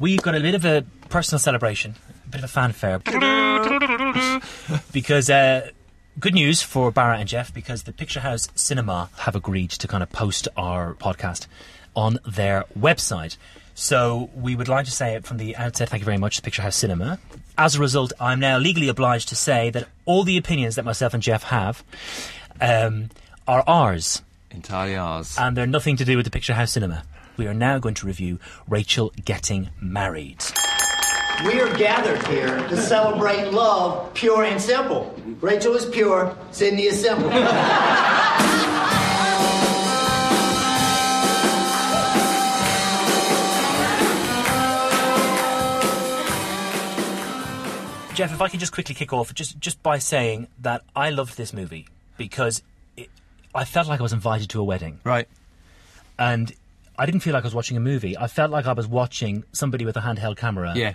[0.00, 1.94] we've got a bit of a personal celebration,
[2.26, 2.98] a bit of a fanfare.
[4.92, 5.70] because uh,
[6.18, 10.02] good news for Barra and Geoff, because the Picture House Cinema have agreed to kind
[10.02, 11.46] of post our podcast
[11.94, 13.36] on their website.
[13.74, 16.62] So we would like to say it from the outset, thank you very much, Picture
[16.62, 17.18] House Cinema.
[17.56, 21.14] As a result, I'm now legally obliged to say that all the opinions that myself
[21.14, 21.82] and Geoff have
[22.60, 23.10] um,
[23.46, 25.36] are ours, Entirely ours.
[25.38, 27.04] and they're nothing to do with the Picture House Cinema.
[27.40, 28.38] We are now going to review
[28.68, 30.44] Rachel Getting Married.
[31.46, 35.18] We are gathered here to celebrate love, pure and simple.
[35.40, 37.30] Rachel is pure, Sidney is simple.
[37.30, 37.40] Geoff,
[48.34, 51.54] if I could just quickly kick off just just by saying that I loved this
[51.54, 51.88] movie
[52.18, 52.62] because
[52.98, 53.08] it,
[53.54, 55.26] I felt like I was invited to a wedding, right.
[56.18, 56.52] and
[57.00, 58.16] I didn't feel like I was watching a movie.
[58.16, 60.94] I felt like I was watching somebody with a handheld camera, Yeah.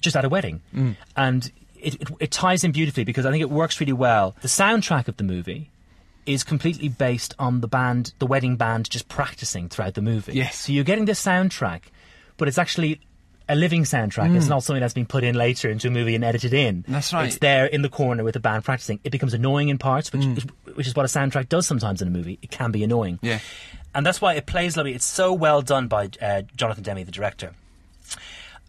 [0.00, 0.96] just at a wedding, mm.
[1.14, 4.34] and it, it, it ties in beautifully because I think it works really well.
[4.40, 5.70] The soundtrack of the movie
[6.24, 10.32] is completely based on the band, the wedding band, just practicing throughout the movie.
[10.32, 10.56] Yes.
[10.56, 11.82] So you're getting this soundtrack,
[12.38, 13.00] but it's actually
[13.48, 14.34] a living soundtrack.
[14.34, 14.50] It's mm.
[14.50, 16.84] not something that's been put in later into a movie and edited in.
[16.88, 17.26] That's right.
[17.26, 18.98] It's there in the corner with the band practicing.
[19.04, 20.38] It becomes annoying in parts, which mm.
[20.38, 20.44] is,
[20.74, 22.38] which is what a soundtrack does sometimes in a movie.
[22.42, 23.18] It can be annoying.
[23.22, 23.38] Yeah.
[23.96, 24.92] And that's why it plays lovely.
[24.92, 27.54] It's so well done by uh, Jonathan Demme, the director.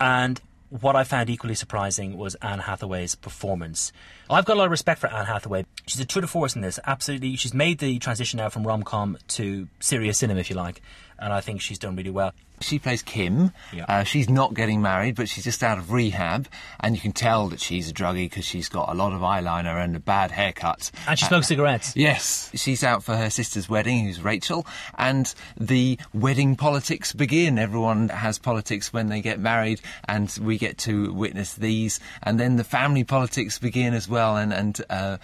[0.00, 3.92] And what I found equally surprising was Anne Hathaway's performance.
[4.28, 5.64] I've got a lot of respect for Anne Hathaway.
[5.86, 6.78] She's a tour de force in this.
[6.86, 10.80] Absolutely, she's made the transition now from rom com to serious cinema, if you like,
[11.18, 12.32] and I think she's done really well.
[12.60, 13.50] She plays Kim.
[13.72, 13.86] Yeah.
[13.88, 16.46] Uh, she's not getting married, but she's just out of rehab,
[16.78, 19.82] and you can tell that she's a druggie because she's got a lot of eyeliner
[19.82, 20.92] and a bad haircut.
[21.08, 21.96] And she smokes cigarettes.
[21.96, 24.64] Yes, she's out for her sister's wedding, who's Rachel,
[24.96, 27.58] and the wedding politics begin.
[27.58, 31.98] Everyone has politics when they get married, and we get to witness these.
[32.22, 35.16] And then the family politics begin as well, and and uh,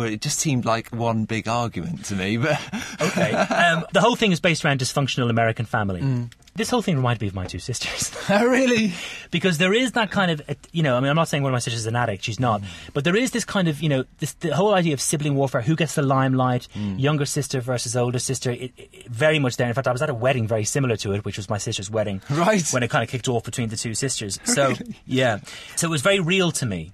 [0.00, 2.36] were, it just seemed like one big argument to me.
[2.36, 2.60] But
[3.00, 3.32] Okay.
[3.32, 6.28] Um, the whole thing is based around dysfunctional American family.
[6.56, 8.12] This whole thing reminded me of my two sisters.
[8.28, 8.92] oh, really,
[9.30, 11.52] because there is that kind of, uh, you know, I mean, I'm not saying one
[11.52, 12.60] of my sisters is an addict, she's not,
[12.92, 15.62] but there is this kind of, you know, this the whole idea of sibling warfare,
[15.62, 19.68] who gets the limelight, younger sister versus older sister, it, it, very much there.
[19.68, 21.88] In fact, I was at a wedding very similar to it, which was my sister's
[21.88, 22.68] wedding, Right.
[22.72, 24.38] When it kind of kicked off between the two sisters.
[24.44, 24.74] So,
[25.06, 25.38] yeah,
[25.76, 26.92] so it was very real to me.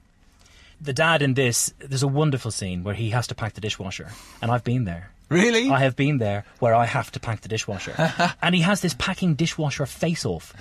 [0.80, 4.08] The dad in this, there's a wonderful scene where he has to pack the dishwasher,
[4.42, 5.10] and I've been there.
[5.28, 5.70] really.
[5.70, 8.12] I have been there where I have to pack the dishwasher.
[8.42, 10.54] and he has this packing dishwasher face off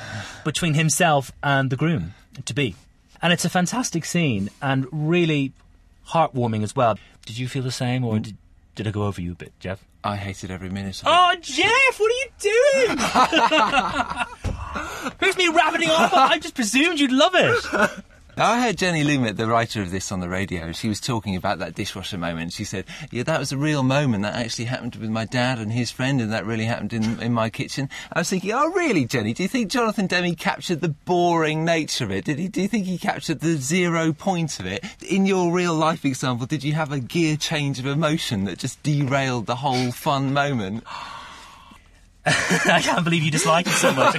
[0.44, 2.14] between himself and the groom
[2.46, 2.76] to be.
[3.22, 5.52] And it's a fantastic scene and really
[6.10, 6.98] heartwarming as well.
[7.26, 8.38] Did you feel the same or did,
[8.76, 9.84] did it go over you a bit, Geoff?
[10.04, 11.02] I hated every minute.
[11.04, 11.12] Of it.
[11.12, 12.98] Oh, Geoff, what are you doing?
[15.20, 16.14] Here's me rabbiting off.
[16.14, 18.04] I just presumed you'd love it.
[18.38, 20.74] Now, I heard Jenny Lumet, the writer of this, on the radio.
[20.74, 22.52] She was talking about that dishwasher moment.
[22.52, 24.24] She said, "Yeah, that was a real moment.
[24.24, 27.32] That actually happened with my dad and his friend, and that really happened in, in
[27.32, 29.34] my kitchen." I was thinking, "Oh, really, Jenny?
[29.34, 32.26] Do you think Jonathan Demme captured the boring nature of it?
[32.26, 32.50] Did he?
[32.50, 34.84] Do you think he captured the zero point of it?
[35.08, 38.84] In your real life example, did you have a gear change of emotion that just
[38.84, 40.84] derailed the whole fun moment?"
[42.66, 44.16] I can't believe you dislike it so much.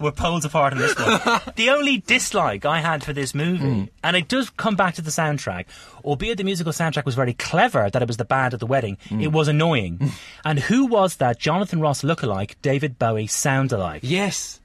[0.00, 1.20] We're poles apart in this one.
[1.56, 3.88] The only dislike I had for this movie, mm.
[4.02, 5.66] and it does come back to the soundtrack,
[6.04, 8.98] albeit the musical soundtrack was very clever that it was the band at the wedding,
[9.08, 9.22] mm.
[9.22, 9.98] it was annoying.
[9.98, 10.10] Mm.
[10.44, 14.00] and who was that Jonathan Ross lookalike, David Bowie sound alike?
[14.02, 14.60] Yes.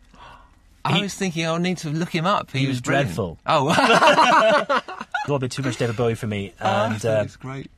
[0.83, 2.49] I He- was thinking I'll need to look him up.
[2.51, 3.07] He, was brilliant.
[3.09, 3.37] dreadful.
[3.45, 4.81] Oh, A
[5.27, 6.53] little bit too much David Bowie for me.
[6.59, 7.69] I And, thought uh, great.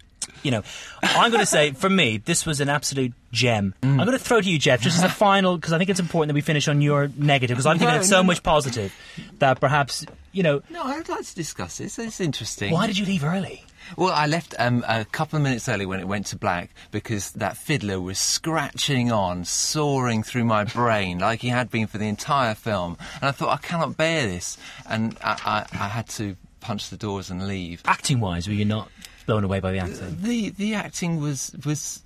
[0.43, 0.63] You know,
[1.03, 3.75] I'm going to say, for me, this was an absolute gem.
[3.83, 5.99] I'm going to throw to you, Geoff, just as a final, because I think it's
[5.99, 8.23] important that we finish on your negative, because I'm giving No, it so no.
[8.23, 8.93] much positive
[9.39, 11.99] that perhaps, you know, No, I'd like to discuss this.
[11.99, 12.71] It's interesting.
[12.73, 13.63] why did you leave early?
[13.97, 17.31] Well, I left um, a couple of minutes early when it went to black because
[17.31, 22.07] that fiddler was scratching on, soaring through my brain like he had been for the
[22.07, 22.97] entire film.
[23.15, 24.57] And I thought, I cannot bear this.
[24.87, 27.81] And I, I, I had to punch the doors and leave.
[27.85, 28.89] Acting wise, were you not
[29.25, 30.17] blown away by the acting?
[30.21, 32.03] The the acting was was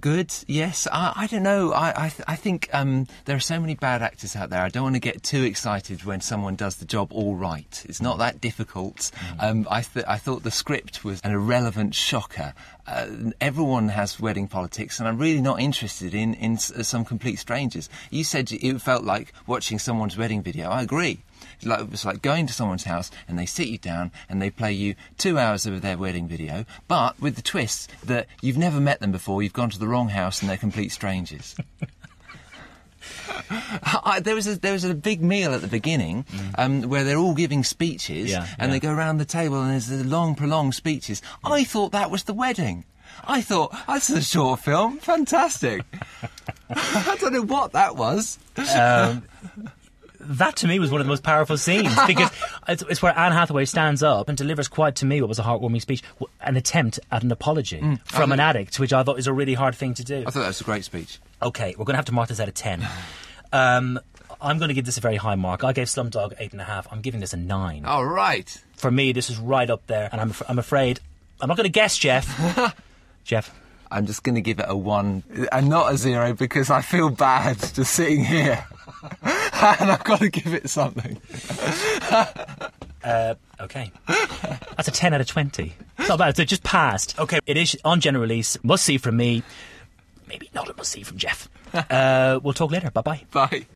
[0.00, 0.32] good.
[0.46, 1.72] Yes, I, I don't know.
[1.72, 4.62] I I, th- I think um, there are so many bad actors out there.
[4.62, 7.84] I don't want to get too excited when someone does the job all right.
[7.88, 9.10] It's not that difficult.
[9.40, 12.54] Um, I th- I thought the script was an irrelevant shocker.
[12.86, 13.06] Uh,
[13.40, 17.88] everyone has wedding politics, and I'm really not interested in in s- some complete strangers.
[18.10, 20.70] You said it felt like watching someone's wedding video.
[20.70, 21.22] I agree.
[21.56, 24.50] It's like, it's like going to someone's house and they sit you down and they
[24.50, 28.80] play you two hours of their wedding video, but with the twist that you've never
[28.80, 31.54] met them before, you've gone to the wrong house and they're complete strangers.
[33.50, 36.24] I, there was a there was a big meal at the beginning
[36.56, 38.32] um, where they're all giving speeches, Mm.
[38.32, 38.76] Yeah, and yeah.
[38.76, 41.20] they go around the table and there's the long, prolonged speeches.
[41.44, 42.84] I thought that was the wedding.
[43.24, 45.82] I thought that's a short film, fantastic.
[46.70, 48.38] I don't know what that was.
[48.56, 49.24] Um,
[50.38, 52.30] that to me was one of the most powerful scenes because
[52.68, 55.42] it's, it's where Anne Hathaway stands up and delivers quite to me what was a
[55.42, 56.02] heartwarming speech,
[56.40, 59.74] an attempt at an apology from an addict, which I thought is a really hard
[59.74, 60.20] thing to do.
[60.26, 61.18] I thought that was a great speech.
[61.42, 62.86] Okay, we're going to have to mark this out of 10.
[63.54, 64.00] Um,
[64.40, 65.62] I'm going to give this a very high mark.
[65.62, 66.86] I gave Slumdog 8.5.
[66.90, 67.84] I'm giving this a 9.
[67.84, 68.62] All right.
[68.76, 71.00] For me, this is right up there, and I'm, af- I'm afraid.
[71.38, 72.74] I'm not going to guess, Geoff.
[73.24, 73.54] Geoff.
[73.90, 77.10] I'm just going to give it a one and not a zero because I feel
[77.10, 78.64] bad just sitting here.
[79.62, 81.20] and I've got to give it something.
[83.04, 83.90] Uh, okay.
[84.06, 85.74] That's a 10 out of 20.
[85.98, 86.36] It's not bad.
[86.36, 87.18] So it just passed.
[87.18, 88.56] Okay, it is on general release.
[88.62, 89.42] Must see from me.
[90.28, 91.48] Maybe not a must see from Geoff.
[91.90, 92.90] Uh, we'll talk later.
[92.92, 93.22] Bye bye.
[93.32, 93.66] Bye.